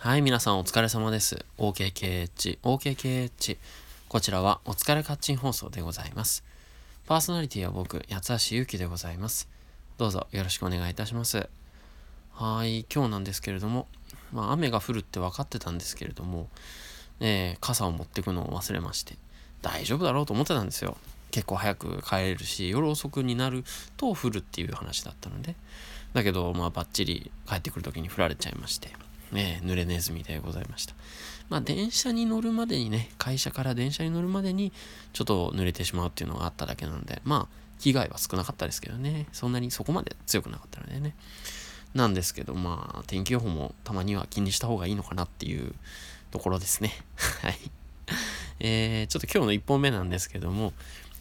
[0.00, 1.44] はい、皆さんお疲れ様です。
[1.58, 3.56] OKKH、OKKH。
[4.08, 6.44] こちらはお疲れカッチン放送でございます。
[7.06, 9.48] パーソナリティは僕、八橋ゆうきでございます。
[9.96, 11.48] どうぞよろしくお願いいたします。
[12.30, 13.88] はい、今日なんですけれども、
[14.32, 16.48] まあ雨が降るって分かってたんですけれども、
[17.18, 19.16] えー、傘を持ってくのを忘れまして、
[19.62, 20.96] 大丈夫だろうと思ってたんですよ。
[21.32, 23.64] 結構早く帰れるし、夜遅くになる
[23.96, 25.56] と降るっていう話だったので、
[26.12, 28.92] だけど、まあバッチリ帰ってくる時に降られちゃいまして、
[29.32, 30.94] ね、濡れネズミでございました。
[31.48, 34.72] まあ、電車に乗るまでにね、会社から電車に乗るまでに、
[35.12, 41.14] ちょっと濡れてしまうっていうのがあっただけなので、まあ、被害は少なかったですけどね、そんなにそこまで強くなかったのでね。
[41.94, 45.74] なんですけど、まあ、天気予報もたまには気にした方がいいのかなっていう
[46.30, 46.92] ところですね。
[47.42, 47.58] はい。
[48.60, 50.72] えー、ちょっと今日の1本目なんですけども、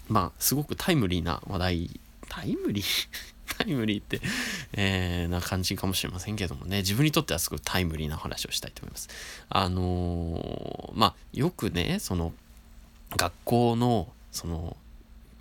[0.09, 2.85] まあ、すごくタイムリーな話題、タイムリー？
[3.67, 4.21] イムリーって、
[4.73, 9.09] えー、な感じかもしれませんけどもね、自分にとってはすごいタイムリーな話をしたいと思います。
[9.49, 12.33] あのー、まあ、よくね、その、
[13.15, 14.75] 学校の、その、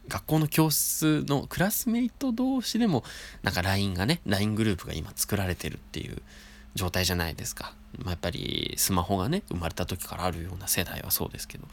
[0.08, 3.02] 学校の教室のクラスメイト同士でも、
[3.42, 6.22] なんか LINE がね、LINE グループが今作られてるっていう
[6.74, 7.74] 状態じゃないですか。
[7.98, 11.66] まあ、やっぱりスマホがね、生まれた時からあるような世代はそうですけど、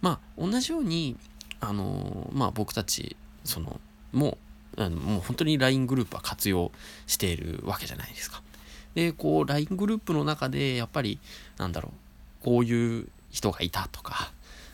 [0.00, 1.16] まあ、同じように、
[1.60, 3.80] あのー、まあ、僕たち、その、
[4.12, 4.38] もう
[4.76, 6.70] もう本当に LINE グループは活用
[7.06, 8.42] しているわけじゃないですか。
[8.94, 11.18] で、こう LINE グループの中でやっぱり
[11.58, 11.92] なんだろ
[12.42, 14.32] う、こういう人がいたとか、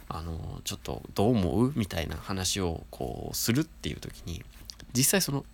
[0.08, 4.44] あの、ちょっとどう思うみたいな話をこうするっていう時に、
[4.92, 5.44] 実際その、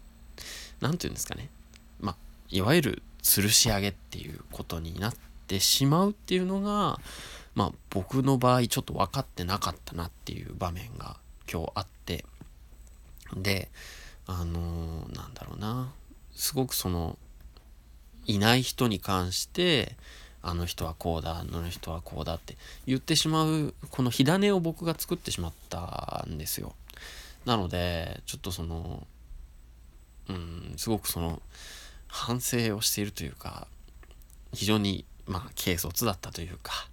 [0.81, 1.49] 何て言うんですかね、
[2.01, 2.17] まあ、
[2.51, 5.15] いわゆる吊るし上げっていうことになっ
[5.47, 6.99] てしまうっていうのが、
[7.55, 11.17] まあ僕の場合ちょっと分かってなかったなっていう場面が
[11.51, 12.25] 今日あって、
[13.37, 13.69] で、
[14.29, 15.91] あのー、なんだろうな。
[16.33, 17.19] すごくその
[18.27, 19.97] いない人に関して
[20.43, 22.57] あの人はこうだあの人はこうだって
[22.87, 26.75] 言ってしまうこの火種を僕が作ってしまったんですよ。
[27.45, 29.07] なのでちょっとその
[30.29, 31.43] うんすごくその
[32.07, 33.67] 反省をしているというか
[34.53, 36.89] 非常にまあ軽率だったというか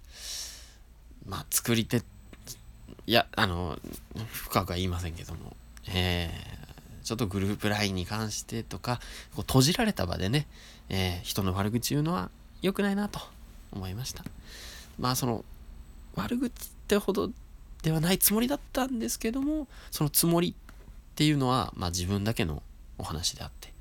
[1.26, 1.98] まあ作り手
[3.06, 3.78] いやあの
[4.32, 5.54] 深くは言いませんけども。
[5.88, 6.55] えー、
[7.06, 8.96] ちょっとグループ LINE に関してとか、
[9.36, 10.48] こう閉じられた場でね、
[10.88, 12.30] えー、人の悪口言うのは
[12.62, 13.20] 良くないなと
[13.70, 14.24] 思いました。
[14.98, 15.44] まあその、
[16.16, 16.52] 悪口っ
[16.88, 17.30] てほど
[17.84, 20.54] ではないつもりだったんですけども、そのつもりっ
[21.14, 22.60] ていうのは、まあ自分だけの
[22.98, 23.72] お話であって。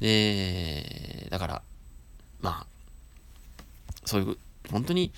[0.00, 1.62] で、だから、
[2.42, 2.66] まあ、
[4.04, 4.36] そういう、
[4.70, 5.10] 本当に、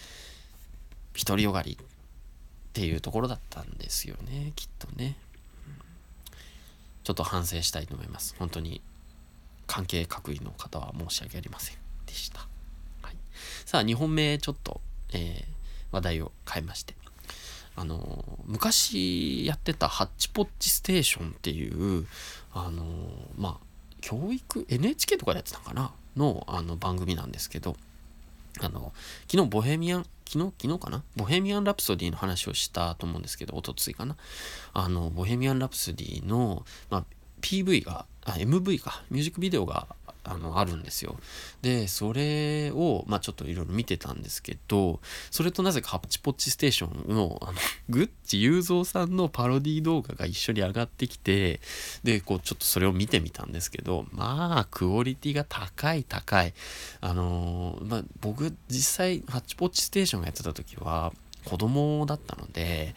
[1.27, 1.87] 独りよがりっ
[2.75, 5.17] ていうところだったんですよね、きっとね。
[7.05, 8.35] ちょっと反省したいと思います。
[8.39, 8.83] 本当に
[9.67, 11.77] 関係各位の方は申し訳ありません
[12.07, 12.41] でした。
[13.03, 13.17] はい、
[13.65, 14.81] さあ、2本目ちょっと、
[15.13, 15.45] えー、
[15.93, 16.95] 話題を変えまして。
[17.77, 22.07] あの昔やってたハッチポッチステーションっていう
[22.53, 22.85] あの
[23.37, 23.67] まあ
[24.01, 25.91] 教育 NHK とかでやってたかな？
[26.17, 27.77] のあの番組なんですけど
[28.61, 28.93] あの
[29.31, 31.05] 昨日ボヘミアン昨日、昨日かな？
[31.17, 34.17] ボヘミアン・ラプソディの話をしたと思うんですけど、おとついかな？
[34.73, 37.05] あの、ボヘミアン・ラプソディの、まあ、
[37.43, 39.87] PV が、あ、MV か、ミュージックビデオが
[40.25, 41.19] あの、あるんですよ。
[41.63, 47.53] で、それを、まあちょっといろいろ見てたんですけど、それとなぜかハッチポッチステーションの、あの、
[47.89, 51.61] グッチ雄三さんのパロディ動画が一緒に上がってきて、
[52.03, 56.55] で、こう、ちょっとそれを見てみたんですけど、まあ、クオリティが高い高い。
[57.01, 61.13] あのー、まあ僕、実際、ハッチポッチステーションがやってた時は、
[61.45, 62.95] 子供だったので、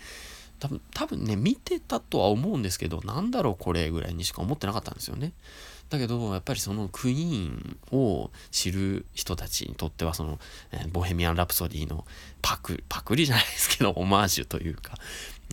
[0.59, 5.33] 多分、多分ね、見てたとは思うんですけど、なんだろうこれぐらいにしか思ってなかったんですよね。
[5.89, 10.39] だけど、やっぱりそのクイーンを知る人たちにとっては、その、
[10.71, 12.05] えー、ボヘミアン・ラプソディの
[12.41, 14.95] パク、パクリじゃないですけど、オマージュというか、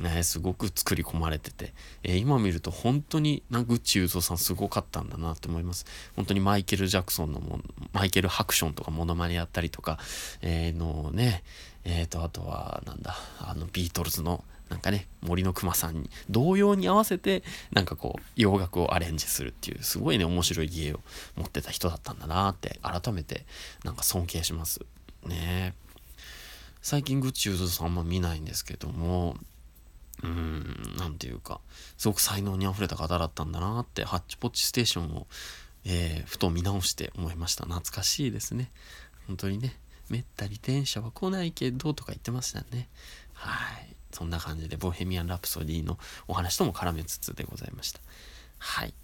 [0.03, 1.73] ね、すごく作り込まれてて、
[2.03, 5.87] えー、今見ると本当になグッチ雄三さんすごかったんだなって思います。
[6.17, 7.61] 本当にマイケル・ジャクソンのも
[7.93, 9.99] マイケル・ハクションとかモノマネやったりとか、
[10.43, 11.45] えー、のね、
[11.85, 21.01] えっ、ー、と、あとは、なんだ、あの、ビートルズのなんかね、森の熊さんに同様に合わせて、なんかこう、洋楽をアレンジするっていう、すごいね、面白い芸を
[21.37, 23.45] 持ってた人だったんだなって、改めて、
[23.85, 24.81] なんか尊敬します。
[25.25, 25.75] ね
[26.83, 29.37] 最近、グッチ裕三さんあんま見ないんですけども、
[30.23, 31.61] うん、なんていうか、
[31.99, 35.27] すごく才能に溢れた方だったんだなって、ハッチポッチステーションを、
[35.85, 37.65] えー、ふと見直して思いました。
[37.65, 38.71] 懐かしいですね。
[39.27, 39.77] 本当にね、
[40.09, 42.89] めったに電車は来ないけどとか言ってましたね。
[43.35, 43.94] はい。
[44.15, 48.01] そんな感じで、ボヘミアン・ラプソディのお話とも絡めつつでございました。
[48.59, 48.95] はい。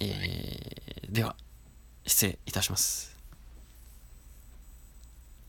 [0.00, 1.36] えー、では、
[2.06, 3.15] 失礼いたします。